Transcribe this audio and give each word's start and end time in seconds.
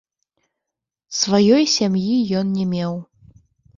Сваёй 1.19 1.63
сям'і 1.75 2.17
ён 2.41 2.47
не 2.59 2.65
меў. 2.73 2.93